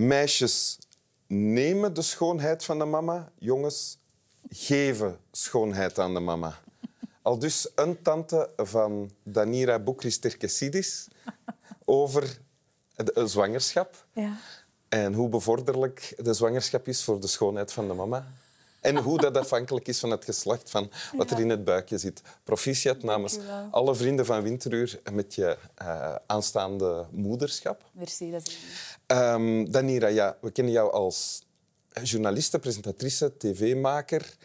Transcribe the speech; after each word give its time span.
Meisjes 0.00 0.78
nemen 1.26 1.94
de 1.94 2.02
schoonheid 2.02 2.64
van 2.64 2.78
de 2.78 2.84
mama. 2.84 3.32
Jongens 3.38 3.98
geven 4.48 5.18
schoonheid 5.32 5.98
aan 5.98 6.14
de 6.14 6.20
mama. 6.20 6.58
Al 7.22 7.38
dus 7.38 7.70
een 7.74 8.02
tante 8.02 8.50
van 8.56 9.10
Danira 9.22 9.78
Boukris 9.78 10.18
Terkesidis 10.18 11.08
over 11.84 12.40
de 12.94 13.26
zwangerschap. 13.26 14.06
Ja. 14.12 14.36
En 14.88 15.14
hoe 15.14 15.28
bevorderlijk 15.28 16.14
de 16.16 16.34
zwangerschap 16.34 16.88
is 16.88 17.04
voor 17.04 17.20
de 17.20 17.26
schoonheid 17.26 17.72
van 17.72 17.88
de 17.88 17.94
mama. 17.94 18.26
En 18.80 18.96
hoe 18.96 19.18
dat 19.18 19.36
afhankelijk 19.36 19.88
is 19.88 20.00
van 20.00 20.10
het 20.10 20.24
geslacht, 20.24 20.70
van 20.70 20.90
wat 21.16 21.30
er 21.30 21.40
in 21.40 21.50
het 21.50 21.64
buikje 21.64 21.98
zit. 21.98 22.22
Proficiat 22.44 23.02
namens 23.02 23.38
alle 23.70 23.94
vrienden 23.94 24.26
van 24.26 24.42
Winteruur 24.42 25.00
met 25.12 25.34
je 25.34 25.56
eh, 25.74 26.14
aanstaande 26.26 27.06
moederschap. 27.10 27.84
Merci, 27.92 28.30
dat 28.30 28.46
is 28.46 28.58
Ehm, 29.10 29.70
Danira, 29.70 30.06
ja, 30.06 30.36
we 30.40 30.50
kennen 30.50 30.72
jou 30.72 30.92
als 30.92 31.46
journaliste, 32.02 32.58
presentatrice, 32.58 33.36
tv-maker. 33.36 34.36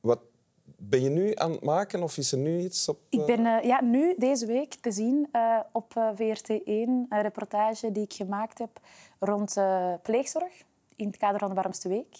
Wat 0.00 0.20
ben 0.64 1.02
je 1.02 1.08
nu 1.08 1.34
aan 1.34 1.50
het 1.50 1.62
maken 1.62 2.02
of 2.02 2.16
is 2.16 2.32
er 2.32 2.38
nu 2.38 2.60
iets 2.60 2.88
op... 2.88 2.98
Ik 3.08 3.20
eh, 3.20 3.26
ben 3.26 3.46
eh, 3.46 3.64
ja, 3.64 3.82
nu 3.82 4.14
deze 4.18 4.46
week 4.46 4.74
te 4.74 4.92
zien 4.92 5.28
op 5.72 5.96
eh, 5.96 6.08
VRT1 6.14 6.64
een 6.64 7.06
reportage 7.08 7.92
die 7.92 8.02
ik 8.02 8.12
gemaakt 8.12 8.58
heb 8.58 8.80
rond 9.18 9.54
pleegzorg 10.02 10.52
in 10.96 11.06
het 11.06 11.16
kader 11.16 11.38
van 11.38 11.48
de 11.48 11.54
Warmste 11.54 11.88
Week. 11.88 12.16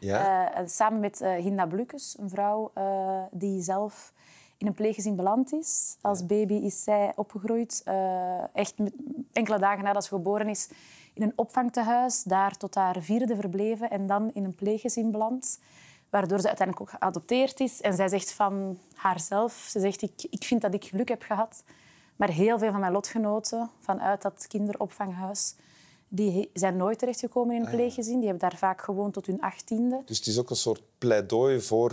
Ja? 0.00 0.54
Eh, 0.54 0.62
samen 0.66 1.00
met 1.00 1.20
eh, 1.20 1.34
Hinda 1.34 1.66
Blukes, 1.66 2.16
een 2.18 2.30
vrouw 2.30 2.70
eh, 2.74 3.22
die 3.30 3.62
zelf 3.62 4.12
in 4.58 4.66
een 4.66 4.74
pleeggezin 4.74 5.16
beland 5.16 5.52
is. 5.52 5.96
Als 6.00 6.26
baby 6.26 6.54
is 6.54 6.82
zij 6.82 7.12
opgegroeid, 7.16 7.82
echt 8.52 8.78
met- 8.78 8.94
enkele 9.32 9.58
dagen 9.58 9.84
nadat 9.84 10.02
ze 10.04 10.08
geboren 10.08 10.48
is, 10.48 10.68
in 11.14 11.22
een 11.22 11.32
opvangtehuis. 11.36 12.22
Daar 12.22 12.56
tot 12.56 12.74
haar 12.74 12.96
vierde 13.00 13.36
verbleven 13.36 13.90
en 13.90 14.06
dan 14.06 14.30
in 14.34 14.44
een 14.44 14.54
pleeggezin 14.54 15.10
beland. 15.10 15.60
Waardoor 16.10 16.40
ze 16.40 16.46
uiteindelijk 16.46 16.88
ook 16.88 16.98
geadopteerd 16.98 17.60
is. 17.60 17.80
En 17.80 17.94
zij 17.94 18.08
zegt 18.08 18.32
van 18.32 18.78
haarzelf, 18.94 19.52
ze 19.52 19.80
zegt, 19.80 20.02
ik, 20.02 20.26
ik 20.30 20.44
vind 20.44 20.60
dat 20.60 20.74
ik 20.74 20.84
geluk 20.84 21.08
heb 21.08 21.22
gehad. 21.22 21.64
Maar 22.16 22.28
heel 22.30 22.58
veel 22.58 22.70
van 22.70 22.80
mijn 22.80 22.92
lotgenoten 22.92 23.70
vanuit 23.80 24.22
dat 24.22 24.46
kinderopvanghuis, 24.46 25.54
die 26.08 26.50
zijn 26.52 26.76
nooit 26.76 26.98
terechtgekomen 26.98 27.54
in 27.56 27.62
een 27.64 27.70
pleeggezin. 27.70 28.18
Die 28.20 28.28
hebben 28.28 28.48
daar 28.48 28.58
vaak 28.58 28.80
gewoond 28.80 29.12
tot 29.12 29.26
hun 29.26 29.40
achttiende. 29.40 30.02
Dus 30.04 30.18
het 30.18 30.26
is 30.26 30.38
ook 30.38 30.50
een 30.50 30.56
soort 30.56 30.82
pleidooi 30.98 31.60
voor 31.60 31.92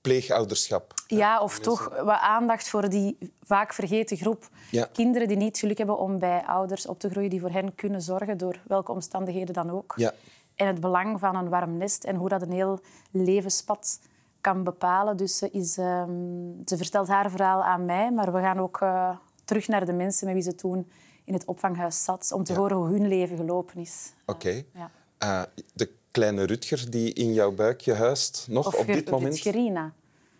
pleegouderschap. 0.00 0.94
Ja, 1.06 1.40
of 1.42 1.58
toch 1.58 1.88
wat 1.88 2.18
aandacht 2.20 2.68
voor 2.68 2.88
die 2.88 3.18
vaak 3.42 3.72
vergeten 3.72 4.16
groep 4.16 4.48
Ja. 4.70 4.88
kinderen 4.92 5.28
die 5.28 5.36
niet 5.36 5.58
geluk 5.58 5.78
hebben 5.78 5.98
om 5.98 6.18
bij 6.18 6.42
ouders 6.46 6.86
op 6.86 6.98
te 6.98 7.10
groeien 7.10 7.30
die 7.30 7.40
voor 7.40 7.50
hen 7.50 7.74
kunnen 7.74 8.02
zorgen, 8.02 8.38
door 8.38 8.60
welke 8.66 8.92
omstandigheden 8.92 9.54
dan 9.54 9.70
ook. 9.70 9.94
Ja. 9.96 10.12
En 10.54 10.66
het 10.66 10.80
belang 10.80 11.20
van 11.20 11.36
een 11.36 11.48
warm 11.48 11.76
nest 11.76 12.04
en 12.04 12.16
hoe 12.16 12.28
dat 12.28 12.42
een 12.42 12.52
heel 12.52 12.80
levenspad 13.10 14.00
kan 14.40 14.64
bepalen. 14.64 15.16
Dus 15.16 15.36
ze, 15.36 15.50
is, 15.50 15.78
ehm, 15.78 16.10
ze 16.64 16.76
vertelt 16.76 17.08
haar 17.08 17.30
verhaal 17.30 17.62
aan 17.62 17.84
mij, 17.84 18.12
maar 18.12 18.32
we 18.32 18.40
gaan 18.40 18.58
ook 18.58 18.80
eh, 18.80 19.10
terug 19.44 19.68
naar 19.68 19.86
de 19.86 19.92
mensen 19.92 20.26
met 20.26 20.34
wie 20.34 20.42
ze 20.42 20.54
toen 20.54 20.90
in 21.24 21.32
het 21.32 21.44
opvanghuis 21.44 22.04
zat, 22.04 22.32
om 22.32 22.44
te 22.44 22.54
horen 22.54 22.76
hoe 22.76 22.86
hun 22.88 23.08
leven 23.08 23.36
gelopen 23.36 23.80
is. 23.80 24.12
Oké. 24.26 24.62
Ja. 24.74 24.90
Ah, 25.18 25.42
de 25.74 25.90
kleine 26.10 26.44
Rutger 26.44 26.90
die 26.90 27.12
in 27.12 27.32
jouw 27.32 27.52
buikje 27.52 27.94
huist, 27.94 28.46
nog 28.50 28.66
Of 28.66 28.74
op 28.74 28.86
dit 28.86 29.10
moment? 29.10 29.32
Rutgerina. 29.34 29.92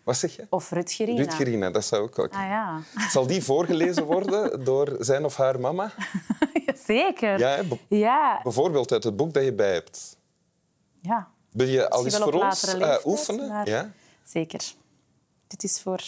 Wat 0.03 0.17
zeg 0.17 0.35
je? 0.35 0.47
Of 0.49 0.71
Rutgerina. 0.71 1.17
Rutgerina, 1.17 1.71
dat 1.71 1.85
zou 1.85 2.01
ook 2.03 2.15
wel 2.15 2.25
Ah 2.29 2.31
ja. 2.31 2.81
Zal 3.09 3.27
die 3.27 3.43
voorgelezen 3.43 4.05
worden 4.13 4.63
door 4.63 4.95
zijn 4.99 5.25
of 5.25 5.37
haar 5.37 5.59
mama? 5.59 5.91
Zeker. 6.85 7.39
Ja, 7.39 7.61
Ja, 7.87 8.39
bijvoorbeeld 8.43 8.91
uit 8.91 9.03
het 9.03 9.15
boek 9.15 9.33
dat 9.33 9.43
je 9.43 9.53
bij 9.53 9.73
hebt. 9.73 10.17
ja. 11.01 11.31
Wil 11.51 11.67
je 11.67 11.89
al 11.89 12.05
eens 12.05 12.17
voor 12.17 12.33
ons 12.33 12.73
eh, 12.73 12.95
oefenen? 13.05 13.65
Ja? 13.65 13.91
Zeker. 14.23 14.73
Dit 15.47 15.63
is 15.63 15.81
voor, 15.81 16.01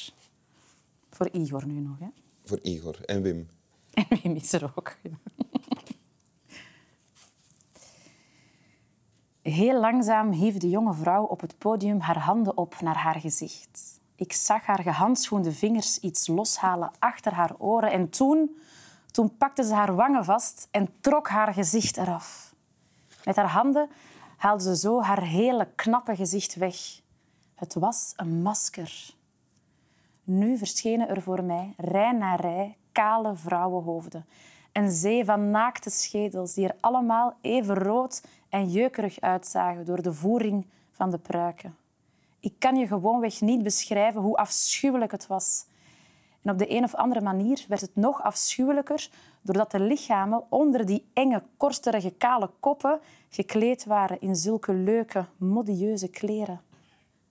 voor 1.09 1.30
Igor 1.31 1.68
nu 1.68 1.80
nog. 1.80 2.00
Hè? 2.00 2.07
Voor 2.46 2.59
Igor 2.62 2.97
en 3.06 3.22
Wim. 3.22 3.50
En 3.95 4.06
Wim 4.22 4.35
is 4.35 4.53
er 4.53 4.72
ook. 4.75 4.95
Heel 9.41 9.79
langzaam 9.79 10.31
hief 10.31 10.57
de 10.57 10.69
jonge 10.69 10.94
vrouw 10.94 11.23
op 11.23 11.41
het 11.41 11.57
podium 11.57 12.00
haar 12.00 12.19
handen 12.19 12.57
op 12.57 12.81
naar 12.81 12.97
haar 12.97 13.19
gezicht. 13.19 14.00
Ik 14.16 14.33
zag 14.33 14.66
haar 14.66 14.81
gehandschoende 14.81 15.51
vingers 15.51 16.00
iets 16.00 16.28
loshalen 16.28 16.91
achter 17.00 17.33
haar 17.33 17.56
oren. 17.57 17.91
En 17.91 18.09
toen, 18.09 18.57
toen 19.11 19.38
pakte 19.38 19.63
ze 19.63 19.73
haar 19.73 19.95
wangen 19.95 20.25
vast 20.25 20.67
en 20.72 20.89
trok 21.01 21.27
haar 21.27 21.53
gezicht 21.53 21.97
eraf. 21.97 22.56
Met 23.23 23.35
haar 23.35 23.50
handen 23.50 23.89
haalde 24.38 24.63
ze 24.63 24.75
zo 24.75 25.01
haar 25.01 25.23
hele 25.23 25.67
knappe 25.75 26.16
gezicht 26.16 26.56
weg. 26.56 26.75
Het 27.56 27.73
was 27.73 28.13
een 28.16 28.41
masker. 28.41 29.13
Nu 30.23 30.57
verschenen 30.57 31.09
er 31.09 31.22
voor 31.22 31.44
mij, 31.44 31.73
rij 31.77 32.12
na 32.12 32.35
rij, 32.35 32.77
kale 32.95 33.35
vrouwenhoofden. 33.35 34.25
Een 34.72 34.91
zee 34.91 35.25
van 35.25 35.51
naakte 35.51 35.89
schedels 35.89 36.53
die 36.53 36.67
er 36.67 36.75
allemaal 36.79 37.33
even 37.41 37.75
rood 37.75 38.23
en 38.50 38.69
jeukerig 38.69 39.19
uitzagen 39.19 39.85
door 39.85 40.01
de 40.01 40.13
voering 40.13 40.66
van 40.91 41.09
de 41.09 41.17
pruiken. 41.17 41.75
Ik 42.39 42.53
kan 42.59 42.75
je 42.75 42.88
gewoonweg 42.88 43.41
niet 43.41 43.63
beschrijven 43.63 44.22
hoe 44.22 44.38
afschuwelijk 44.38 45.11
het 45.11 45.28
was. 45.28 45.66
En 46.41 46.51
op 46.51 46.57
de 46.57 46.72
een 46.72 46.83
of 46.83 46.95
andere 46.95 47.22
manier 47.22 47.66
werd 47.67 47.81
het 47.81 47.95
nog 47.95 48.23
afschuwelijker 48.23 49.09
doordat 49.41 49.72
de 49.72 49.79
lichamen 49.79 50.44
onder 50.50 50.85
die 50.85 51.09
enge, 51.13 51.44
korsterige, 51.57 52.12
kale 52.12 52.50
koppen 52.59 53.00
gekleed 53.29 53.85
waren 53.85 54.22
in 54.22 54.35
zulke 54.35 54.73
leuke, 54.73 55.25
modieuze 55.38 56.07
kleren. 56.07 56.62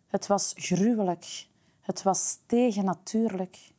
Het 0.06 0.26
was 0.26 0.52
gruwelijk. 0.56 1.46
Het 1.80 2.02
was 2.02 2.38
tegennatuurlijk. 2.46 3.72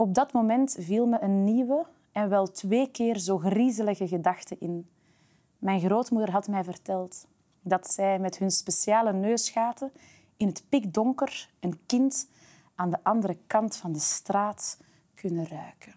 Op 0.00 0.14
dat 0.14 0.32
moment 0.32 0.76
viel 0.78 1.06
me 1.06 1.20
een 1.20 1.44
nieuwe 1.44 1.86
en 2.12 2.28
wel 2.28 2.50
twee 2.50 2.90
keer 2.90 3.18
zo 3.18 3.38
griezelige 3.38 4.08
gedachte 4.08 4.56
in. 4.58 4.88
Mijn 5.58 5.80
grootmoeder 5.80 6.30
had 6.30 6.48
mij 6.48 6.64
verteld 6.64 7.26
dat 7.62 7.92
zij 7.92 8.18
met 8.18 8.38
hun 8.38 8.50
speciale 8.50 9.12
neusgaten 9.12 9.92
in 10.36 10.46
het 10.46 10.62
pikdonker 10.68 11.48
een 11.60 11.80
kind 11.86 12.28
aan 12.74 12.90
de 12.90 12.98
andere 13.02 13.36
kant 13.46 13.76
van 13.76 13.92
de 13.92 13.98
straat 13.98 14.78
kunnen 15.14 15.48
ruiken. 15.48 15.94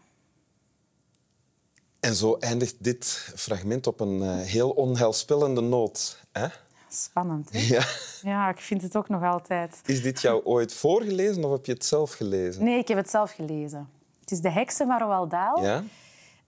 En 1.99 2.15
zo 2.15 2.37
eindigt 2.37 2.83
dit 2.83 3.05
fragment 3.35 3.87
op 3.87 3.99
een 3.99 4.21
eh, 4.21 4.37
heel 4.37 4.69
onheilspellende 4.69 5.61
noot. 5.61 6.25
Hè? 6.31 6.47
Spannend, 6.95 7.51
hè? 7.51 7.59
Ja. 7.59 7.83
Ja, 8.21 8.49
ik 8.49 8.59
vind 8.59 8.81
het 8.81 8.97
ook 8.97 9.09
nog 9.09 9.23
altijd. 9.23 9.81
Is 9.85 10.01
dit 10.01 10.21
jou 10.21 10.45
ooit 10.45 10.73
voorgelezen 10.73 11.43
of 11.43 11.51
heb 11.51 11.65
je 11.65 11.71
het 11.71 11.85
zelf 11.85 12.11
gelezen? 12.11 12.63
Nee, 12.63 12.77
ik 12.77 12.87
heb 12.87 12.97
het 12.97 13.09
zelf 13.09 13.31
gelezen. 13.31 13.89
Het 14.19 14.31
is 14.31 14.41
De 14.41 14.51
Heksen 14.51 14.87
van 14.87 14.99
Roald 14.99 15.31
Dahl. 15.31 15.63
Ja? 15.63 15.83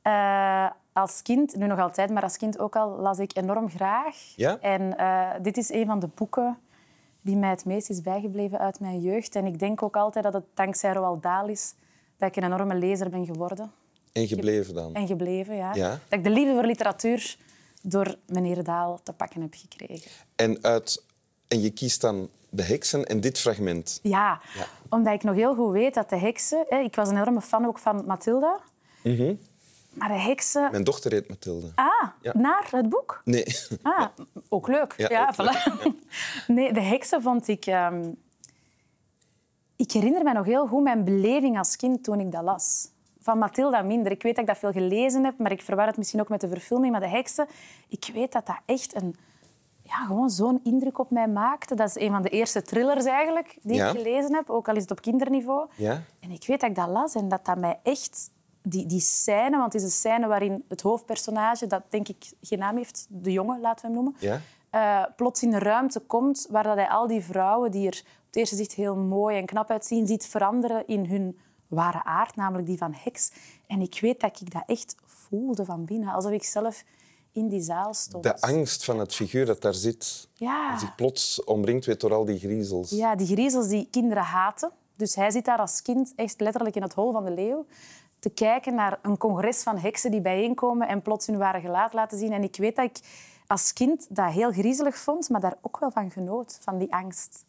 Eh, 0.01 0.71
als 0.93 1.21
kind, 1.21 1.55
nu 1.55 1.67
nog 1.67 1.79
altijd, 1.79 2.09
maar 2.09 2.23
als 2.23 2.37
kind 2.37 2.59
ook 2.59 2.75
al, 2.75 2.99
las 2.99 3.19
ik 3.19 3.37
enorm 3.37 3.69
graag. 3.69 4.15
Ja? 4.35 4.59
En 4.59 4.97
eh, 4.97 5.29
dit 5.41 5.57
is 5.57 5.69
een 5.69 5.85
van 5.85 5.99
de 5.99 6.09
boeken 6.15 6.57
die 7.21 7.35
mij 7.35 7.49
het 7.49 7.65
meest 7.65 7.89
is 7.89 8.01
bijgebleven 8.01 8.59
uit 8.59 8.79
mijn 8.79 9.01
jeugd. 9.01 9.35
En 9.35 9.45
ik 9.45 9.59
denk 9.59 9.83
ook 9.83 9.95
altijd 9.95 10.23
dat 10.23 10.33
het 10.33 10.45
dankzij 10.53 10.93
Roald 10.93 11.23
Dahl 11.23 11.49
is 11.49 11.73
dat 12.17 12.29
ik 12.29 12.35
een 12.35 12.43
enorme 12.43 12.75
lezer 12.75 13.09
ben 13.09 13.25
geworden. 13.25 13.71
En 14.11 14.27
gebleven 14.27 14.73
dan? 14.73 14.93
En 14.93 15.07
gebleven, 15.07 15.55
ja. 15.55 15.73
Ja. 15.73 15.89
Dat 15.89 16.19
ik 16.19 16.23
de 16.23 16.29
liefde 16.29 16.53
voor 16.53 16.65
literatuur 16.65 17.37
door 17.85 18.15
meneer 18.27 18.63
Daal 18.63 18.99
te 19.03 19.13
pakken 19.13 19.41
heb 19.41 19.53
gekregen. 19.57 20.11
En, 20.35 20.63
uit, 20.63 21.03
en 21.47 21.61
je 21.61 21.69
kiest 21.69 22.01
dan 22.01 22.29
de 22.49 22.63
heksen 22.63 23.05
en 23.05 23.19
dit 23.21 23.39
fragment. 23.39 23.99
Ja, 24.03 24.41
Ja. 24.57 24.65
omdat 24.89 25.13
ik 25.13 25.23
nog 25.23 25.35
heel 25.35 25.55
goed 25.55 25.71
weet 25.71 25.93
dat 25.93 26.09
de 26.09 26.17
heksen... 26.17 26.65
Hè, 26.69 26.77
ik 26.79 26.95
was 26.95 27.09
een 27.09 27.15
enorme 27.15 27.41
fan 27.41 27.65
ook 27.65 27.79
van 27.79 28.05
Mathilda. 28.05 28.59
Maar 29.93 30.07
de 30.07 30.13
heksen... 30.19 30.71
Mijn 30.71 30.83
dochter 30.83 31.11
heet 31.11 31.29
Mathilde. 31.29 31.71
Ah, 31.75 32.09
Ja. 32.21 32.31
naar 32.37 32.67
het 32.71 32.89
boek? 32.89 33.21
Nee. 33.25 33.45
Ah, 33.81 34.05
ook 34.49 34.67
leuk. 34.67 34.93
Ja, 34.97 35.27
ook 35.27 35.33
voilà. 35.33 35.91
Nee, 36.47 36.73
de 36.73 36.81
heksen 36.81 37.21
vond 37.21 37.47
ik... 37.47 37.65
ehm, 37.65 38.11
Ik 39.75 39.91
herinner 39.91 40.23
me 40.23 40.33
nog 40.33 40.45
heel 40.45 40.67
goed 40.67 40.83
mijn 40.83 41.03
beleving 41.03 41.57
als 41.57 41.75
kind 41.75 42.03
toen 42.03 42.19
ik 42.19 42.31
dat 42.31 42.43
las. 42.43 42.87
Van 43.25 43.37
Mathilda 43.37 43.81
minder. 43.81 44.11
Ik 44.11 44.23
weet 44.23 44.35
dat 44.35 44.43
ik 44.43 44.49
dat 44.49 44.57
veel 44.59 44.71
gelezen 44.71 45.23
heb, 45.23 45.37
maar 45.37 45.51
ik 45.51 45.61
verwar 45.61 45.87
het 45.87 45.97
misschien 45.97 46.19
ook 46.19 46.29
met 46.29 46.41
de 46.41 46.47
verfilming. 46.47 46.91
Maar 46.91 47.01
de 47.01 47.07
heksen, 47.07 47.47
ik 47.89 48.09
weet 48.13 48.31
dat 48.31 48.45
dat 48.45 48.59
echt 48.65 48.95
een... 48.95 49.15
Ja, 49.81 49.95
gewoon 49.95 50.29
zo'n 50.29 50.59
indruk 50.63 50.99
op 50.99 51.09
mij 51.11 51.27
maakte. 51.27 51.75
Dat 51.75 51.87
is 51.87 51.95
een 51.99 52.11
van 52.11 52.21
de 52.21 52.29
eerste 52.29 52.61
thrillers 52.61 53.05
eigenlijk 53.05 53.57
die 53.61 53.75
Ja. 53.75 53.89
ik 53.89 53.97
gelezen 53.97 54.33
heb, 54.35 54.49
ook 54.49 54.69
al 54.69 54.75
is 54.75 54.81
het 54.81 54.91
op 54.91 55.01
kinderniveau. 55.01 55.67
Ja? 55.75 56.01
En 56.19 56.31
ik 56.31 56.43
weet 56.47 56.59
dat 56.59 56.69
ik 56.69 56.75
dat 56.75 56.87
las 56.89 57.15
en 57.15 57.27
dat 57.29 57.45
dat 57.45 57.57
mij 57.57 57.79
echt... 57.83 58.33
Die, 58.67 58.85
die 58.85 58.99
scène, 58.99 59.49
want 59.57 59.73
het 59.73 59.81
is 59.81 59.83
een 59.83 59.89
scène 59.93 60.27
waarin 60.27 60.63
het 60.67 60.81
hoofdpersonage, 60.81 61.67
dat 61.67 61.81
denk 61.89 62.07
ik 62.07 62.31
geen 62.41 62.59
naam 62.59 62.77
heeft, 62.77 63.07
de 63.09 63.31
jongen, 63.31 63.59
laten 63.61 63.81
we 63.89 63.93
hem 63.93 64.03
noemen, 64.03 64.15
Ja? 64.19 64.39
eh, 64.69 65.11
plots 65.15 65.43
in 65.43 65.53
een 65.53 65.59
ruimte 65.59 65.99
komt 65.99 66.47
waar 66.49 66.63
dat 66.63 66.75
hij 66.75 66.87
al 66.89 67.07
die 67.07 67.21
vrouwen 67.23 67.71
die 67.71 67.87
er 67.87 67.97
op 68.05 68.25
het 68.25 68.35
eerste 68.35 68.55
zicht 68.55 68.71
heel 68.73 68.95
mooi 68.95 69.37
en 69.37 69.45
knap 69.45 69.69
uitzien, 69.69 70.07
ziet 70.07 70.25
veranderen 70.27 70.87
in 70.87 71.05
hun 71.05 71.39
ware 71.67 72.03
aard, 72.03 72.35
namelijk 72.35 72.67
die 72.67 72.77
van 72.77 72.93
heks. 72.97 73.31
En 73.67 73.81
ik 73.81 73.99
weet 74.01 74.19
dat 74.19 74.41
ik 74.41 74.53
dat 74.53 74.63
echt 74.65 74.95
voelde 75.05 75.65
van 75.65 75.85
binnen, 75.85 76.13
alsof 76.13 76.31
ik 76.31 76.43
zelf 76.43 76.83
in 77.31 77.47
die 77.47 77.61
zaal 77.61 77.93
stond. 77.93 78.23
De 78.23 78.41
angst 78.41 78.85
van 78.85 78.99
het 78.99 79.15
figuur 79.15 79.45
dat 79.45 79.61
daar 79.61 79.73
zit. 79.73 80.27
Ja. 80.33 80.77
Zich 80.77 80.95
plots 80.95 81.43
omringd 81.43 81.85
weet 81.85 82.01
door 82.01 82.13
al 82.13 82.25
die 82.25 82.39
griezels. 82.39 82.89
Ja, 82.89 83.15
die 83.15 83.27
griezels 83.27 83.67
die 83.67 83.87
kinderen 83.91 84.23
haten. 84.23 84.71
Dus 84.95 85.15
hij 85.15 85.31
zit 85.31 85.45
daar 85.45 85.57
als 85.57 85.81
kind 85.81 86.13
echt 86.15 86.39
letterlijk 86.39 86.75
in 86.75 86.81
het 86.81 86.93
hol 86.93 87.11
van 87.11 87.25
de 87.25 87.31
leeuw 87.31 87.65
te 88.19 88.29
kijken 88.29 88.75
naar 88.75 88.99
een 89.01 89.17
congres 89.17 89.63
van 89.63 89.77
heksen 89.77 90.11
die 90.11 90.21
bijeenkomen 90.21 90.87
en 90.87 91.01
plots 91.01 91.27
hun 91.27 91.37
ware 91.37 91.59
gelaat 91.59 91.93
laten 91.93 92.17
zien. 92.17 92.31
En 92.31 92.43
ik 92.43 92.55
weet 92.55 92.75
dat 92.75 92.85
ik 92.85 92.99
als 93.47 93.73
kind 93.73 94.07
dat 94.09 94.31
heel 94.31 94.51
griezelig 94.51 94.97
vond, 94.97 95.29
maar 95.29 95.41
daar 95.41 95.57
ook 95.61 95.79
wel 95.79 95.91
van 95.91 96.11
genoot, 96.11 96.57
van 96.61 96.77
die 96.77 96.93
angst. 96.93 97.45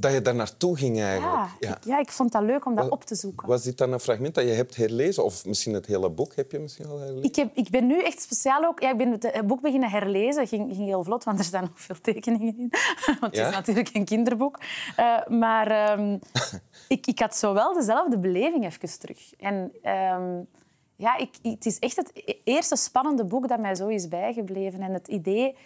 Dat 0.00 0.12
je 0.12 0.22
daar 0.22 0.34
naartoe 0.34 0.76
ging 0.76 1.00
eigenlijk. 1.00 1.48
Ja, 1.60 1.76
Ik, 1.76 1.84
ja, 1.84 1.98
ik 1.98 2.10
vond 2.10 2.32
dat 2.32 2.42
leuk 2.42 2.66
om 2.66 2.74
dat 2.74 2.88
op 2.88 3.04
te 3.04 3.14
zoeken. 3.14 3.48
Was 3.48 3.62
dit 3.62 3.78
dan 3.78 3.92
een 3.92 4.00
fragment 4.00 4.34
dat 4.34 4.44
je 4.44 4.50
hebt 4.50 4.76
herlezen? 4.76 5.24
Of 5.24 5.44
misschien 5.46 5.74
het 5.74 5.86
hele 5.86 6.10
boek 6.10 6.34
heb 6.36 6.52
je 6.52 6.58
misschien 6.58 6.86
al 6.86 6.98
herlezen? 6.98 7.22
Ik, 7.22 7.36
heb, 7.36 7.50
ik 7.56 7.70
ben 7.70 7.86
nu 7.86 8.02
echt 8.02 8.22
speciaal 8.22 8.64
ook... 8.64 8.80
Ja, 8.80 8.90
ik 8.90 8.96
ben 8.96 9.10
het 9.10 9.46
boek 9.46 9.60
beginnen 9.60 9.90
herlezen. 9.90 10.46
ging, 10.46 10.74
ging 10.74 10.84
heel 10.86 11.04
vlot, 11.04 11.24
want 11.24 11.38
er 11.38 11.44
staan 11.44 11.62
nog 11.62 11.80
veel 11.80 12.00
tekeningen 12.00 12.58
in. 12.58 12.68
Want 13.20 13.20
het 13.20 13.36
Ja? 13.36 13.48
is 13.48 13.54
natuurlijk 13.54 13.90
een 13.94 14.04
kinderboek. 14.04 14.58
Eh, 14.96 15.26
maar 15.26 15.66
ehm, 15.66 16.18
ik, 16.88 17.06
ik 17.06 17.18
had 17.18 17.36
zo 17.36 17.52
wel 17.54 17.74
dezelfde 17.74 18.18
beleving 18.18 18.64
even 18.64 18.98
terug. 18.98 19.34
En 19.38 19.72
ehm, 19.82 20.40
ja, 20.96 21.16
ik, 21.16 21.34
het 21.42 21.66
is 21.66 21.78
echt 21.78 21.96
het 21.96 22.10
e- 22.14 22.34
eerste 22.44 22.76
spannende 22.76 23.24
boek 23.24 23.48
dat 23.48 23.60
mij 23.60 23.74
zo 23.74 23.86
is 23.88 24.08
bijgebleven. 24.08 24.80
En 24.80 24.92
het 24.92 25.08
idee... 25.08 25.56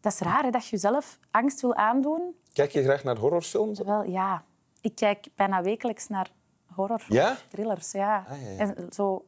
Dat 0.00 0.12
is 0.12 0.18
raar, 0.18 0.42
hè, 0.42 0.50
dat 0.50 0.64
je 0.64 0.70
jezelf 0.70 1.18
angst 1.30 1.60
wil 1.60 1.74
aandoen. 1.74 2.34
Kijk 2.52 2.70
je 2.70 2.82
graag 2.82 3.04
naar 3.04 3.16
horrorfilms? 3.16 3.78
Wel, 3.80 4.02
ja. 4.04 4.44
Ik 4.80 4.94
kijk 4.94 5.26
bijna 5.34 5.62
wekelijks 5.62 6.08
naar 6.08 6.30
horror. 6.74 7.04
Ja? 7.08 7.36
Thrillers, 7.48 7.92
ja. 7.92 8.26
Ah, 8.28 8.42
ja, 8.42 8.48
ja. 8.50 8.58
En 8.58 8.88
zo, 8.92 9.24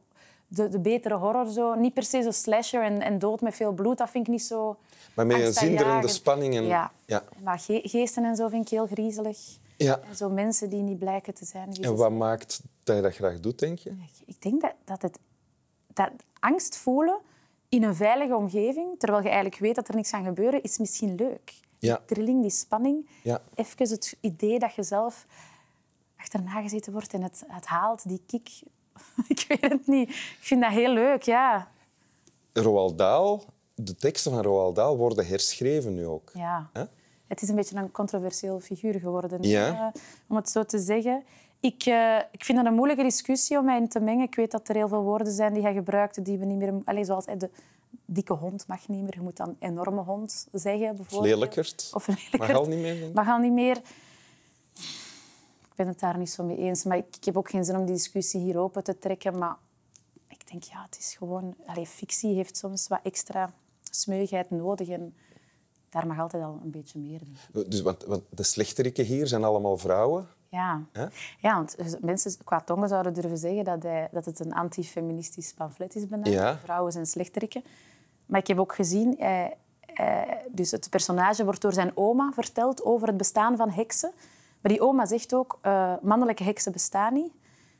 de, 0.47 0.69
de 0.69 0.79
betere 0.79 1.15
horror, 1.15 1.45
zo. 1.47 1.73
niet 1.73 1.93
per 1.93 2.03
se 2.03 2.21
zo 2.21 2.31
slasher 2.31 2.83
en, 2.83 3.01
en 3.01 3.19
dood 3.19 3.41
met 3.41 3.55
veel 3.55 3.71
bloed. 3.71 3.97
Dat 3.97 4.09
vind 4.09 4.25
ik 4.27 4.31
niet 4.33 4.43
zo... 4.43 4.77
Maar 5.13 5.25
met 5.25 5.41
een 5.41 5.53
zinderende 5.53 6.07
spanning. 6.07 6.55
En... 6.55 6.63
Ja. 6.63 6.91
Ja. 7.05 7.23
Maar 7.43 7.59
ge- 7.59 7.81
geesten 7.83 8.23
en 8.23 8.35
zo 8.35 8.47
vind 8.47 8.63
ik 8.65 8.69
heel 8.69 8.87
griezelig. 8.87 9.57
Ja. 9.77 9.99
En 10.09 10.15
zo 10.15 10.29
mensen 10.29 10.69
die 10.69 10.81
niet 10.81 10.99
blijken 10.99 11.33
te 11.33 11.45
zijn 11.45 11.73
En 11.81 11.95
wat 11.95 12.11
maakt 12.11 12.61
dat 12.83 12.95
je 12.95 13.01
dat 13.01 13.13
graag 13.15 13.39
doet, 13.39 13.59
denk 13.59 13.79
je? 13.79 13.93
Ik 14.25 14.41
denk 14.41 14.61
dat, 14.61 14.73
dat 14.83 15.01
het... 15.01 15.19
Dat 15.93 16.09
angst 16.39 16.77
voelen 16.77 17.17
in 17.69 17.83
een 17.83 17.95
veilige 17.95 18.35
omgeving, 18.35 18.99
terwijl 18.99 19.21
je 19.23 19.29
eigenlijk 19.29 19.59
weet 19.59 19.75
dat 19.75 19.87
er 19.87 19.95
niks 19.95 20.09
gaat 20.09 20.25
gebeuren, 20.25 20.63
is 20.63 20.77
misschien 20.77 21.15
leuk. 21.15 21.53
Ja. 21.83 21.95
Die 21.95 22.05
trilling, 22.15 22.41
die 22.41 22.51
spanning. 22.51 23.09
Ja. 23.23 23.41
Even 23.55 23.89
het 23.89 24.17
idee 24.21 24.59
dat 24.59 24.75
je 24.75 24.83
zelf 24.83 25.25
achterna 26.17 26.61
gezeten 26.61 26.91
wordt 26.93 27.13
en 27.13 27.21
het, 27.21 27.43
het 27.47 27.65
haalt, 27.65 28.07
die 28.07 28.21
kick. 28.27 28.49
ik 29.33 29.45
weet 29.47 29.71
het 29.71 29.87
niet. 29.87 30.09
Ik 30.09 30.37
vind 30.41 30.61
dat 30.61 30.71
heel 30.71 30.93
leuk, 30.93 31.21
ja. 31.23 31.67
Roald 32.53 32.97
Dahl, 32.97 33.39
de 33.75 33.95
teksten 33.95 34.31
van 34.31 34.41
Roald 34.41 34.75
Dahl 34.75 34.95
worden 34.97 35.27
herschreven 35.27 35.93
nu 35.93 36.05
ook. 36.05 36.31
ja. 36.33 36.69
Het 37.27 37.41
is 37.41 37.49
een 37.49 37.55
beetje 37.55 37.75
een 37.75 37.91
controversieel 37.91 38.59
figuur 38.59 38.99
geworden, 38.99 39.41
Ja. 39.43 39.91
eh, 39.93 40.01
om 40.27 40.35
het 40.35 40.49
zo 40.49 40.63
te 40.63 40.79
zeggen. 40.79 41.23
Ik, 41.59 41.83
eh, 41.85 42.17
ik 42.31 42.43
vind 42.45 42.57
het 42.57 42.67
een 42.67 42.73
moeilijke 42.73 43.03
discussie 43.03 43.57
om 43.57 43.65
mij 43.65 43.77
in 43.77 43.87
te 43.87 43.99
mengen. 43.99 44.25
Ik 44.25 44.35
weet 44.35 44.51
dat 44.51 44.69
er 44.69 44.75
heel 44.75 44.87
veel 44.87 45.01
woorden 45.01 45.33
zijn 45.33 45.53
die 45.53 45.63
hij 45.63 45.73
gebruikte 45.73 46.21
die 46.21 46.37
we 46.37 46.45
niet 46.45 46.57
meer... 46.57 46.73
Allez, 46.85 47.07
zoals 47.07 47.25
eh, 47.25 47.37
de 47.39 47.49
dikke 48.13 48.33
hond 48.33 48.67
mag 48.67 48.87
niet 48.87 49.03
meer. 49.03 49.13
Je 49.13 49.21
moet 49.21 49.37
dan 49.37 49.55
enorme 49.59 50.01
hond 50.01 50.47
zeggen, 50.51 50.95
bijvoorbeeld. 50.95 51.33
Lelijkert. 51.33 51.89
Of 51.93 52.07
lelijkert. 52.07 52.39
Mag 52.39 52.53
al 52.53 52.65
niet 52.65 52.79
meer. 52.79 53.11
Mag 53.13 53.27
al 53.27 53.37
niet 53.37 53.51
meer. 53.51 53.77
Ik 55.61 55.73
ben 55.75 55.87
het 55.87 55.99
daar 55.99 56.17
niet 56.17 56.29
zo 56.29 56.43
mee 56.43 56.57
eens. 56.57 56.83
Maar 56.83 56.97
ik, 56.97 57.15
ik 57.15 57.23
heb 57.23 57.37
ook 57.37 57.49
geen 57.49 57.65
zin 57.65 57.75
om 57.75 57.85
die 57.85 57.95
discussie 57.95 58.41
hier 58.41 58.57
open 58.57 58.83
te 58.83 58.97
trekken. 58.97 59.37
Maar 59.37 59.55
ik 60.27 60.51
denk, 60.51 60.63
ja, 60.63 60.83
het 60.85 60.97
is 60.99 61.15
gewoon... 61.15 61.55
Allee, 61.65 61.85
fictie 61.85 62.35
heeft 62.35 62.57
soms 62.57 62.87
wat 62.87 62.99
extra 63.03 63.53
smeugheid 63.81 64.49
nodig. 64.49 64.87
En 64.87 65.15
daar 65.89 66.07
mag 66.07 66.19
altijd 66.19 66.43
al 66.43 66.59
een 66.63 66.71
beetje 66.71 66.99
meer, 66.99 67.21
ik. 67.21 67.71
Dus, 67.71 67.81
want, 67.81 68.03
want 68.03 68.23
de 68.29 68.43
slechteriken 68.43 69.05
hier 69.05 69.27
zijn 69.27 69.43
allemaal 69.43 69.77
vrouwen. 69.77 70.27
Ja. 70.49 70.81
Ja, 71.39 71.55
want 71.55 71.75
mensen 72.01 72.43
qua 72.43 72.61
tongen 72.61 72.89
zouden 72.89 73.13
durven 73.13 73.37
zeggen 73.37 73.63
dat, 73.63 73.83
hij, 73.83 74.09
dat 74.11 74.25
het 74.25 74.39
een 74.39 74.53
antifeministisch 74.53 75.53
pamflet 75.53 75.95
is. 75.95 76.03
Ja. 76.23 76.57
Vrouwen 76.57 76.91
zijn 76.91 77.05
slechterikken. 77.05 77.63
Maar 78.25 78.39
ik 78.39 78.47
heb 78.47 78.59
ook 78.59 78.75
gezien... 78.75 79.17
eh, 79.17 79.45
eh, 79.93 80.21
dus 80.49 80.71
het 80.71 80.89
personage 80.89 81.43
wordt 81.43 81.61
door 81.61 81.73
zijn 81.73 81.91
oma 81.93 82.31
verteld 82.33 82.83
over 82.83 83.07
het 83.07 83.17
bestaan 83.17 83.57
van 83.57 83.69
heksen. 83.69 84.11
Maar 84.61 84.71
die 84.71 84.81
oma 84.81 85.05
zegt 85.05 85.33
ook, 85.33 85.59
eh, 85.61 85.93
mannelijke 86.01 86.43
heksen 86.43 86.71
bestaan 86.71 87.13
niet. 87.13 87.31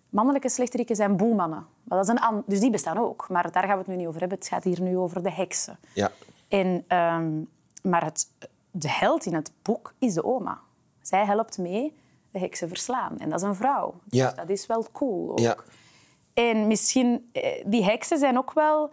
Mannelijke 0.10 0.50
slechterikken 0.50 0.95
zijn 0.95 1.18
boemannen. 1.18 1.66
Maar 1.84 1.98
dat 1.98 2.07
is 2.10 2.22
een 2.22 2.44
dus 2.45 2.60
die 2.60 2.69
bestaan 2.69 2.98
ook. 2.98 3.30
Maar 3.30 3.51
daar 3.51 3.63
gaan 3.63 3.72
we 3.74 3.78
het 3.78 3.88
nu 3.88 3.95
niet 3.95 4.07
over 4.07 4.19
hebben. 4.19 4.38
Het 4.38 4.48
gaat 4.48 4.63
hier 4.63 4.81
nu 4.81 4.98
over 4.98 5.24
de 5.24 5.31
heksen. 5.31 5.80
Ja. 5.94 6.12
En, 6.48 6.84
ehm, 6.88 7.31
maar 7.84 8.04
het, 8.04 8.28
de 8.72 8.90
held 8.90 9.25
in 9.25 9.34
het 9.34 9.51
boek 9.62 9.94
is 10.00 10.13
de 10.13 10.24
oma. 10.24 10.60
Zij 11.01 11.25
helpt 11.25 11.57
mee 11.57 11.95
de 12.31 12.40
heksen 12.40 12.68
verslaan. 12.68 13.19
En 13.19 13.30
dat 13.30 13.40
is 13.40 13.45
een 13.48 13.56
vrouw. 13.56 13.94
Dus 14.06 14.19
Ja. 14.19 14.31
dat 14.31 14.50
is 14.50 14.66
wel 14.66 14.86
cool 14.92 15.31
ook. 15.31 15.40
Ja. 15.40 15.56
En 16.34 16.68
misschien, 16.68 17.31
die 17.66 17.84
heksen 17.84 18.18
zijn 18.19 18.38
ook 18.38 18.54
wel... 18.54 18.90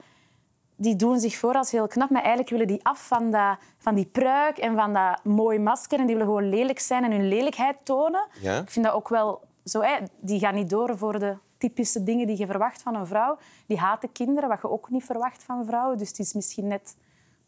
Die 0.83 0.97
doen 0.97 1.21
zich 1.21 1.37
voor 1.37 1.55
als 1.55 1.71
heel 1.71 1.87
knap, 1.87 2.11
maar 2.11 2.21
eigenlijk 2.21 2.51
willen 2.51 2.67
die 2.67 2.81
af 2.85 3.07
van, 3.07 3.31
dat, 3.31 3.57
van 3.79 3.95
die 3.95 4.05
pruik 4.07 4.59
en 4.59 4.75
van 4.75 4.93
dat 4.93 5.25
mooi 5.25 5.59
masker. 5.59 5.99
En 5.99 6.07
die 6.07 6.15
willen 6.17 6.31
gewoon 6.31 6.49
lelijk 6.49 6.79
zijn 6.79 7.05
en 7.05 7.11
hun 7.11 7.29
lelijkheid 7.29 7.77
tonen. 7.83 8.27
Ja. 8.41 8.61
Ik 8.61 8.71
vind 8.71 8.85
dat 8.85 8.95
ook 8.95 9.09
wel 9.09 9.41
zo. 9.65 9.81
Hè. 9.81 9.99
Die 10.21 10.39
gaan 10.39 10.55
niet 10.55 10.71
door 10.71 10.99
voor 10.99 11.19
de 11.19 11.35
typische 11.59 12.03
dingen 12.03 12.27
die 12.27 12.39
je 12.39 12.47
verwacht 12.47 12.83
van 12.83 12.95
een 12.95 13.07
vrouw. 13.07 13.39
Die 13.67 13.79
haten 13.79 14.13
kinderen, 14.13 14.49
wat 14.49 14.59
je 14.63 14.71
ook 14.71 14.91
niet 14.91 15.05
verwacht 15.05 15.43
van 15.43 15.65
vrouwen. 15.67 15.99
Dus 15.99 16.09
het 16.09 16.19
is 16.19 16.33
misschien 16.33 16.67
net 16.67 16.97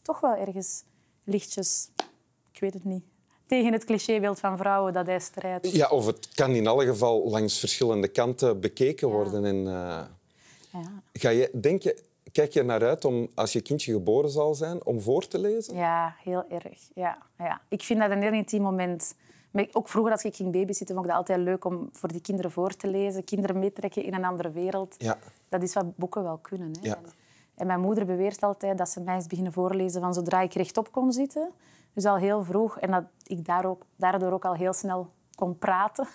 toch 0.02 0.20
wel 0.20 0.34
ergens 0.34 0.84
lichtjes... 1.24 1.88
Ik 2.52 2.60
weet 2.60 2.74
het 2.74 2.84
niet. 2.84 3.04
Tegen 3.46 3.72
het 3.72 3.84
clichébeeld 3.84 4.40
van 4.40 4.56
vrouwen 4.56 4.92
dat 4.92 5.06
hij 5.06 5.20
strijdt. 5.20 5.72
ja, 5.72 5.88
of 5.88 6.06
het 6.06 6.28
kan 6.34 6.50
in 6.50 6.66
alle 6.66 6.86
geval 6.86 7.28
langs 7.28 7.58
verschillende 7.58 8.08
kanten 8.08 8.60
bekeken 8.60 9.08
worden. 9.08 9.44
En, 9.44 9.56
eh, 9.66 10.00
Ja. 10.72 10.90
ga 11.12 11.28
je, 11.28 11.50
denk 11.60 11.82
je, 11.82 12.02
kijk 12.32 12.52
je 12.52 12.62
naar 12.62 12.82
uit 12.82 13.04
om, 13.04 13.28
als 13.34 13.52
je 13.52 13.60
kindje 13.60 13.92
geboren 13.92 14.30
zal 14.30 14.54
zijn, 14.54 14.84
om 14.84 15.00
voor 15.00 15.26
te 15.28 15.38
lezen? 15.38 15.74
Ja, 15.74 16.14
heel 16.18 16.44
erg. 16.48 16.90
Ja, 16.94 17.18
ja. 17.38 17.60
Ik 17.68 17.82
vind 17.82 18.00
dat 18.00 18.10
een 18.10 18.22
heel 18.22 18.32
intiem 18.32 18.62
moment. 18.62 19.14
Ook 19.72 19.88
vroeger, 19.88 20.12
als 20.12 20.24
ik 20.24 20.34
ging 20.34 20.52
babysitten, 20.52 20.94
vond 20.94 21.06
ik 21.06 21.12
dat 21.12 21.20
altijd 21.20 21.38
leuk 21.38 21.64
om 21.64 21.88
voor 21.92 22.08
die 22.08 22.20
kinderen 22.20 22.50
voor 22.50 22.76
te 22.76 22.88
lezen. 22.88 23.24
Kinderen 23.24 23.58
meetrekken 23.58 24.04
in 24.04 24.14
een 24.14 24.24
andere 24.24 24.50
wereld. 24.50 24.94
Ja. 24.98 25.18
Dat 25.48 25.62
is 25.62 25.74
wat 25.74 25.96
boeken 25.96 26.22
wel 26.22 26.38
kunnen. 26.38 26.70
Hè. 26.80 26.88
Ja. 26.88 26.98
En, 27.54 27.66
mijn 27.66 27.80
moeder 27.80 28.06
beweert 28.06 28.42
altijd 28.42 28.78
dat 28.78 28.88
ze 28.88 29.00
mij 29.00 29.16
is 29.16 29.26
beginnen 29.26 29.52
voorlezen 29.52 30.00
van 30.00 30.14
zodra 30.14 30.40
ik 30.40 30.54
rechtop 30.54 30.92
kon 30.92 31.12
zitten. 31.12 31.50
Dus 31.92 32.04
al 32.04 32.16
heel 32.16 32.44
vroeg. 32.44 32.78
En 32.78 32.90
dat 32.90 33.04
ik 33.26 33.44
daar 33.44 33.64
ook, 33.64 33.86
daardoor 33.96 34.32
ook 34.32 34.44
al 34.44 34.54
heel 34.54 34.72
snel 34.72 35.10
kon 35.34 35.58
praten. 35.58 36.06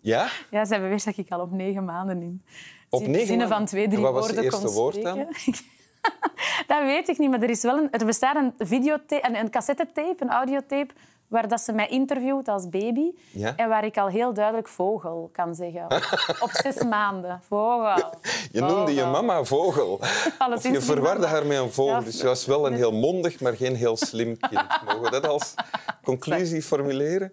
Ja? 0.00 0.28
Ja, 0.50 0.64
zij 0.64 0.80
beweert 0.80 1.04
dat 1.04 1.16
ik 1.16 1.30
al 1.30 1.40
op 1.40 1.50
negen 1.50 1.84
maanden 1.84 2.22
in 2.22 2.42
Op 2.90 3.06
negen 3.06 3.26
zinnen 3.26 3.48
van 3.48 3.64
twee, 3.64 3.88
drie 3.88 4.02
wat 4.02 4.12
was 4.12 4.26
je 4.26 4.34
woorden 4.34 4.52
eerste 4.52 4.70
woord 4.70 4.94
spreken. 4.94 5.28
dat 6.72 6.82
weet 6.82 7.08
ik 7.08 7.18
niet, 7.18 7.30
maar 7.30 7.42
er, 7.42 7.50
is 7.50 7.62
wel 7.62 7.78
een, 7.78 7.90
er 7.90 8.06
bestaat 8.06 8.36
een, 8.36 8.52
videotape, 8.58 9.28
een, 9.28 9.36
een 9.36 9.50
cassettetape, 9.50 10.16
een 10.18 10.30
audiotape, 10.30 10.94
waar 11.28 11.48
dat 11.48 11.60
ze 11.60 11.72
mij 11.72 11.88
interviewt 11.88 12.48
als 12.48 12.68
baby. 12.68 13.10
Ja? 13.30 13.56
En 13.56 13.68
waar 13.68 13.84
ik 13.84 13.96
al 13.98 14.06
heel 14.06 14.34
duidelijk 14.34 14.68
vogel 14.68 15.30
kan 15.32 15.54
zeggen. 15.54 15.84
Op 16.44 16.50
zes 16.52 16.84
maanden. 16.84 17.40
Vogel. 17.46 18.14
Je 18.52 18.60
noemde 18.60 18.94
je 18.94 19.04
mama 19.04 19.44
vogel. 19.44 19.92
Of 20.54 20.62
je 20.62 20.80
verwarde 20.80 21.26
haar 21.26 21.46
met 21.46 21.58
een 21.58 21.72
vogel. 21.72 21.94
Ja, 21.94 22.00
Dus 22.00 22.20
je 22.20 22.26
was 22.26 22.46
wel 22.46 22.66
een 22.66 22.74
heel 22.74 22.92
mondig, 22.92 23.40
maar 23.40 23.56
geen 23.56 23.74
heel 23.74 23.96
slim 23.96 24.36
kind. 24.38 24.66
Mogen 24.84 25.02
we 25.02 25.10
dat 25.10 25.26
als 25.26 25.54
conclusie 26.02 26.62
formuleren? 26.62 27.32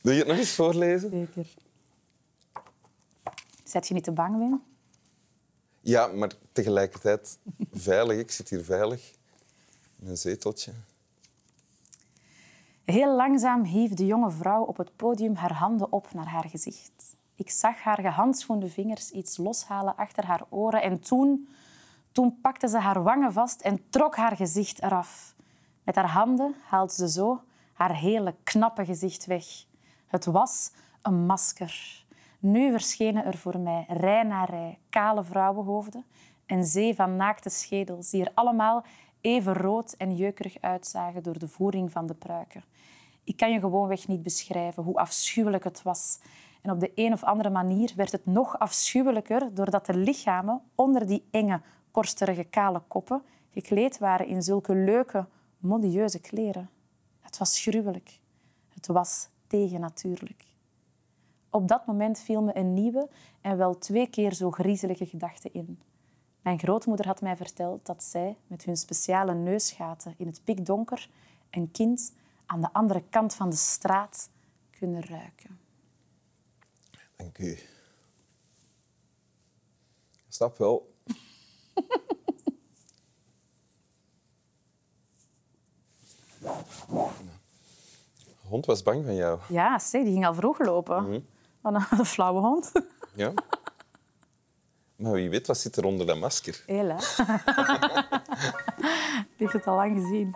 Wil 0.00 0.12
je 0.12 0.18
het 0.18 0.28
nog 0.28 0.36
eens 0.36 0.54
voorlezen? 0.54 1.10
Zeker. 1.10 1.50
Zet 3.64 3.88
je 3.88 3.94
niet 3.94 4.04
te 4.04 4.12
bang, 4.12 4.38
Wim? 4.38 4.62
Ja, 5.84 6.06
maar 6.06 6.32
tegelijkertijd 6.52 7.38
veilig. 7.72 8.18
Ik 8.18 8.30
zit 8.30 8.48
hier 8.48 8.64
veilig 8.64 9.12
in 10.00 10.08
een 10.08 10.16
zeteltje. 10.16 10.72
Heel 12.84 13.16
langzaam 13.16 13.64
hief 13.64 13.92
de 13.94 14.06
jonge 14.06 14.30
vrouw 14.30 14.62
op 14.62 14.76
het 14.76 14.96
podium 14.96 15.34
haar 15.34 15.52
handen 15.52 15.92
op 15.92 16.12
naar 16.12 16.26
haar 16.26 16.48
gezicht. 16.48 17.16
Ik 17.34 17.50
zag 17.50 17.78
haar 17.78 18.00
gehandschoende 18.00 18.68
vingers 18.68 19.10
iets 19.10 19.36
loshalen 19.36 19.96
achter 19.96 20.26
haar 20.26 20.42
oren 20.48 20.82
en 20.82 21.00
toen, 21.00 21.48
toen 22.12 22.40
pakte 22.40 22.68
ze 22.68 22.78
haar 22.78 23.02
wangen 23.02 23.32
vast 23.32 23.60
en 23.60 23.90
trok 23.90 24.16
haar 24.16 24.36
gezicht 24.36 24.82
eraf. 24.82 25.34
Met 25.82 25.94
haar 25.94 26.10
handen 26.10 26.54
haalde 26.62 26.92
ze 26.92 27.08
zo 27.08 27.42
haar 27.72 27.96
hele 27.96 28.34
knappe 28.42 28.84
gezicht 28.84 29.26
weg. 29.26 29.44
Het 30.06 30.24
was 30.24 30.70
een 31.02 31.26
masker. 31.26 32.03
Nu 32.44 32.70
verschenen 32.70 33.24
er 33.24 33.36
voor 33.36 33.58
mij 33.58 33.84
rij 33.88 34.22
na 34.22 34.44
rij 34.44 34.78
kale 34.90 35.24
vrouwenhoofden, 35.24 36.04
een 36.46 36.64
zee 36.64 36.94
van 36.94 37.16
naakte 37.16 37.48
schedels 37.48 38.10
die 38.10 38.24
er 38.24 38.30
allemaal 38.34 38.84
even 39.20 39.52
rood 39.52 39.92
en 39.92 40.16
jeukerig 40.16 40.60
uitzagen 40.60 41.22
door 41.22 41.38
de 41.38 41.48
voering 41.48 41.92
van 41.92 42.06
de 42.06 42.14
pruiken. 42.14 42.64
Ik 43.24 43.36
kan 43.36 43.52
je 43.52 43.60
gewoonweg 43.60 44.08
niet 44.08 44.22
beschrijven 44.22 44.82
hoe 44.82 44.96
afschuwelijk 44.96 45.64
het 45.64 45.82
was. 45.82 46.20
En 46.62 46.70
op 46.70 46.80
de 46.80 46.92
een 46.94 47.12
of 47.12 47.24
andere 47.24 47.50
manier 47.50 47.92
werd 47.96 48.12
het 48.12 48.26
nog 48.26 48.58
afschuwelijker 48.58 49.54
doordat 49.54 49.86
de 49.86 49.96
lichamen 49.96 50.62
onder 50.74 51.06
die 51.06 51.28
enge, 51.30 51.60
korsterige, 51.90 52.44
kale 52.44 52.82
koppen 52.88 53.22
gekleed 53.50 53.98
waren 53.98 54.26
in 54.26 54.42
zulke 54.42 54.74
leuke, 54.74 55.26
modieuze 55.58 56.20
kleren. 56.20 56.70
Het 57.20 57.38
was 57.38 57.60
gruwelijk. 57.60 58.18
Het 58.68 58.86
was 58.86 59.28
tegennatuurlijk. 59.46 60.53
Op 61.54 61.68
dat 61.68 61.86
moment 61.86 62.18
viel 62.18 62.42
me 62.42 62.56
een 62.56 62.74
nieuwe 62.74 63.08
en 63.40 63.56
wel 63.56 63.78
twee 63.78 64.06
keer 64.06 64.34
zo 64.34 64.50
griezelige 64.50 65.06
gedachte 65.06 65.50
in. 65.52 65.80
Mijn 66.42 66.58
grootmoeder 66.58 67.06
had 67.06 67.20
mij 67.20 67.36
verteld 67.36 67.86
dat 67.86 68.02
zij 68.02 68.36
met 68.46 68.64
hun 68.64 68.76
speciale 68.76 69.34
neusgaten 69.34 70.14
in 70.16 70.26
het 70.26 70.40
pikdonker 70.44 71.08
een 71.50 71.70
kind 71.70 72.12
aan 72.46 72.60
de 72.60 72.72
andere 72.72 73.02
kant 73.10 73.34
van 73.34 73.50
de 73.50 73.56
straat 73.56 74.30
kunnen 74.70 75.04
ruiken. 75.04 75.58
Dank 77.16 77.38
u. 77.38 77.58
Snap 80.28 80.56
wel. 80.56 80.94
De 86.38 86.54
hond 88.48 88.66
was 88.66 88.82
bang 88.82 89.04
van 89.04 89.14
jou. 89.14 89.40
Ja, 89.48 89.78
zeg, 89.78 90.02
die 90.02 90.12
ging 90.12 90.26
al 90.26 90.34
vroeg 90.34 90.58
lopen. 90.58 91.32
Wat 91.64 91.74
een, 91.74 91.98
een 91.98 92.04
flauwe 92.16 92.40
hond. 92.40 92.72
Ja? 93.16 93.32
Maar 94.96 95.12
wie 95.12 95.30
weet, 95.30 95.46
wat 95.46 95.58
zit 95.58 95.76
er 95.76 95.84
onder 95.84 96.06
dat 96.06 96.18
masker? 96.18 96.62
Heel, 96.66 96.88
hè? 96.88 96.96
Die 99.36 99.36
heeft 99.36 99.52
het 99.52 99.66
al 99.66 99.74
lang 99.76 99.96
gezien. 99.96 100.34